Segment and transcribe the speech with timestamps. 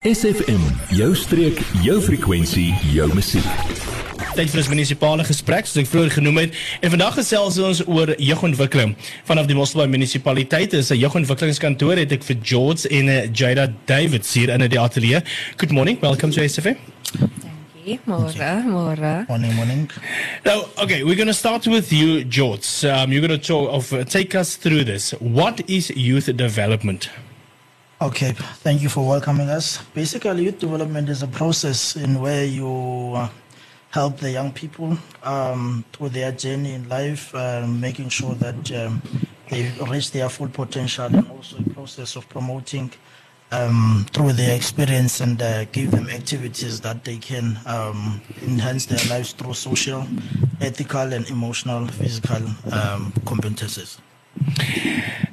[0.00, 0.62] SFM,
[0.96, 3.44] jou streek, jou frekwensie, jou musiek.
[4.32, 6.56] Tyd vir ons munisipale gesprek soos ek vroeër genoem het.
[6.80, 8.94] En vandag gesels ons oor jeugontwikkeling.
[9.28, 14.32] Vanaf die Mosselbaai munisipaliteit is 'n jeugontwikkelingskantoor het ek vir George en uh, Jada Davids
[14.32, 15.20] hier in die ateljee.
[15.58, 16.00] Good morning.
[16.00, 16.80] Welcome to SFM.
[18.06, 19.24] Mora, Mora.
[19.28, 19.90] Morning, morning.
[20.46, 22.86] Now, okay, we're going to start with you, George.
[22.86, 25.12] Um, you're going to talk of uh, take us through this.
[25.20, 27.10] What is youth development?
[28.02, 28.32] Okay,
[28.62, 29.76] thank you for welcoming us.
[29.92, 33.28] Basically, youth development is a process in where you uh,
[33.90, 39.02] help the young people um, through their journey in life, uh, making sure that um,
[39.50, 42.90] they reach their full potential, and also a process of promoting
[43.52, 49.04] um, through their experience and uh, give them activities that they can um, enhance their
[49.10, 50.06] lives through social,
[50.62, 53.98] ethical, and emotional, physical um, competences.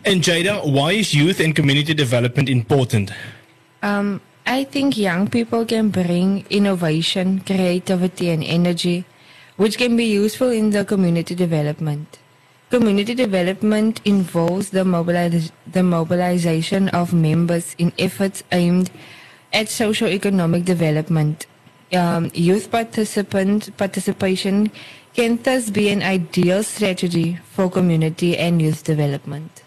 [0.07, 3.11] And Jada, why is youth and community development important?
[3.83, 9.03] Um, I think young people can bring innovation, creativity, and energy,
[9.57, 12.19] which can be useful in the community development.
[12.69, 18.89] Community development involves the, mobiliz- the mobilization of members in efforts aimed
[19.51, 21.47] at socio-economic development.
[21.93, 24.71] Um, youth participant participation
[25.13, 29.63] can thus be an ideal strategy for community and youth development.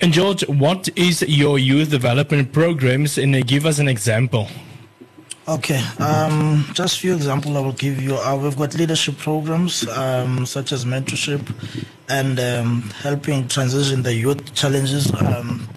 [0.00, 3.18] And George, what is your youth development programs?
[3.18, 4.48] And uh, give us an example.
[5.46, 8.16] Okay, um, just a few examples I will give you.
[8.16, 11.42] Uh, we've got leadership programs um, such as mentorship
[12.08, 15.12] and um, helping transition the youth challenges.
[15.12, 15.68] Um,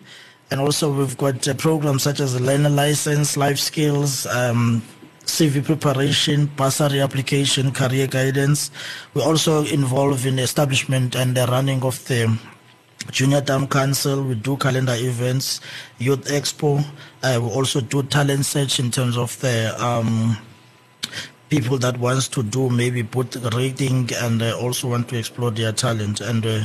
[0.52, 4.82] and also we've got uh, programs such as the learner license, life skills, um,
[5.28, 8.72] CV preparation, bursary application, career guidance.
[9.14, 12.40] We're also involved in the establishment and the running of the
[13.12, 14.24] Junior Dam Council.
[14.24, 15.62] We do calendar events,
[16.00, 16.84] Youth Expo.
[17.22, 20.38] Uh, we also do talent search in terms of the um,
[21.50, 25.74] people that wants to do maybe boot reading and uh, also want to explore their
[25.74, 26.22] talent.
[26.22, 26.64] And uh,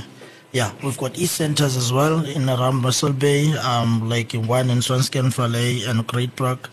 [0.52, 4.78] yeah, we've got e-centers as well in around Mossel Bay, um, like in one in
[4.78, 6.70] Swanscan Valley and Great Park.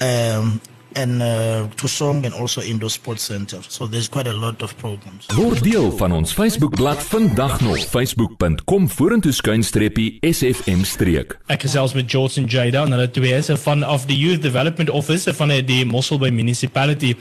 [0.00, 0.60] Um,
[0.94, 3.60] and uh, Tusong and also Indo Sports Center.
[3.68, 5.26] So there's quite a lot of programs.
[5.36, 11.38] Word deel van ons Facebookblad vandag nog facebook.com vorentoe skuinstreepie SFM streek.
[11.46, 15.34] Ek gesels met en Jada en hulle twee is van of the Youth Development Office
[15.34, 17.14] van die Mosselbaai Municipality.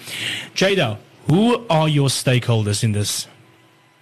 [0.53, 0.97] Jada,
[1.27, 3.27] who are your stakeholders in this?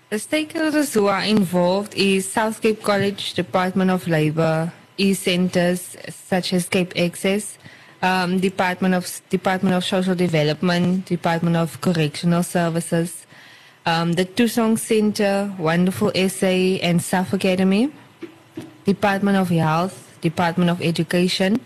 [0.09, 6.69] The stakeholders who are involved is South Cape College Department of Labour, e-centers such as
[6.69, 7.57] Cape Access,
[8.01, 13.25] um, Department of Department of Social Development, Department of Correctional Services,
[13.85, 17.91] um, the Thusong Center, Wonderful SA and South Academy,
[18.85, 21.59] Department of Health, Department of Education,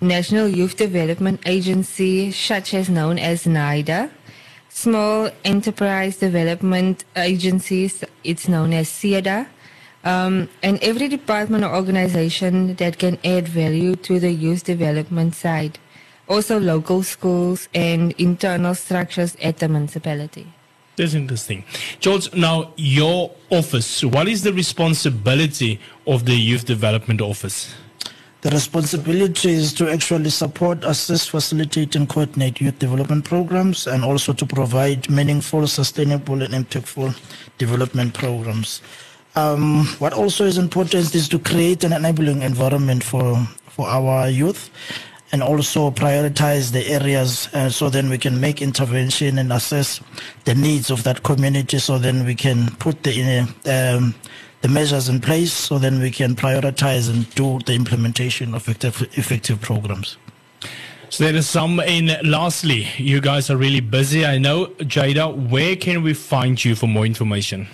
[0.00, 4.10] National Youth Development Agency, such as known as NYDA,
[4.68, 9.46] Small Enterprise Development Agencies, it's known as SEDA,
[10.04, 15.78] um, and every department or organization that can add value to the youth development side.
[16.28, 20.46] Also, local schools and internal structures at the municipality.
[20.96, 21.64] That's interesting.
[22.00, 27.74] George, now your office, what is the responsibility of the Youth Development Office?
[28.42, 34.32] The responsibility is to actually support, assist, facilitate, and coordinate youth development programs and also
[34.32, 37.16] to provide meaningful, sustainable, and impactful
[37.56, 38.82] development programs.
[39.34, 44.70] Um, what also is important is to create an enabling environment for, for our youth
[45.32, 50.02] and also prioritize the areas uh, so then we can make intervention and assess
[50.44, 54.14] the needs of that community so then we can put the, um,
[54.60, 59.08] the measures in place so then we can prioritize and do the implementation of effective,
[59.16, 60.18] effective programs.
[61.08, 64.24] So there is some, in lastly, you guys are really busy.
[64.24, 67.68] I know, Jada, where can we find you for more information?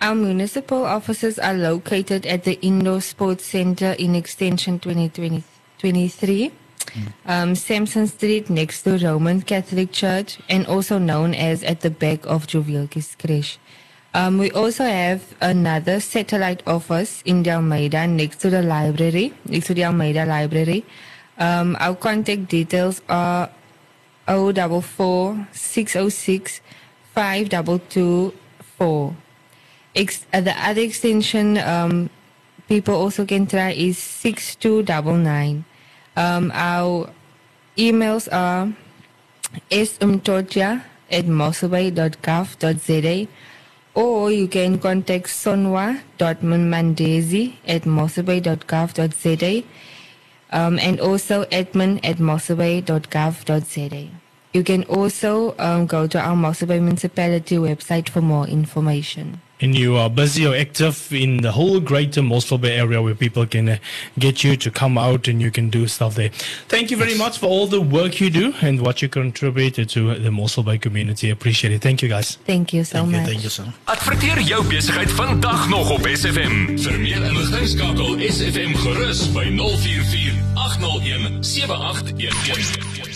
[0.00, 6.52] Our municipal offices are located at the Indoor Sports Center in Extension 2023, mm.
[7.24, 12.26] um, Samson Street next to Roman Catholic Church, and also known as at the back
[12.26, 13.56] of Jovielkis Creche.
[14.12, 19.74] Um, we also have another satellite office in D'Almeida next to the library, next to
[19.74, 20.84] D'Almeida Library.
[21.38, 23.48] Um, our contact details are
[24.26, 26.60] 044 606
[27.14, 29.16] 5224.
[29.96, 32.08] Ex- uh, the other extension um,
[32.68, 35.64] people also can try is 6299.
[36.16, 37.10] Um, our
[37.76, 38.72] emails are
[39.70, 43.26] smtotia at mosselbay.gov.za
[43.94, 49.62] or you can contact sonwa.mandezi at mosselbay.gov.za.
[50.52, 54.08] um, and also admin at mosselbay.gov.za.
[54.52, 59.40] You can also um, go to our Mossel Bay municipality website for more information.
[59.58, 63.46] And you are busy or active in the whole greater Mossel Bay area where people
[63.46, 63.76] can uh,
[64.18, 66.28] get you to come out and you can do stuff there.
[66.68, 70.14] Thank you very much for all the work you do and what you contribute to
[70.18, 71.30] the Mossel Bay community.
[71.30, 71.80] Appreciate it.
[71.80, 72.36] Thank you guys.
[72.44, 73.26] Thank you so Thank you, much.
[73.28, 73.72] thank you, sir.
[73.86, 76.76] Adverteer jou besigheid vandag nog op SFM.
[76.78, 83.15] Vir meer inligting skakel SFM gerus by 044 801 7811.